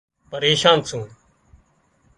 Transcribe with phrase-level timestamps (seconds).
[0.29, 1.03] پريشان سُون